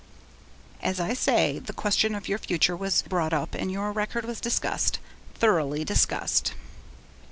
'As 0.81 0.99
I 0.99 1.13
say, 1.13 1.59
the 1.59 1.73
question 1.73 2.15
of 2.15 2.27
your 2.27 2.39
future 2.39 2.75
was 2.75 3.03
brought 3.03 3.33
up 3.33 3.53
and 3.53 3.71
your 3.71 3.91
record 3.91 4.25
was 4.25 4.41
discussed 4.41 4.97
thoroughly 5.35 5.83
discussed.' 5.85 6.55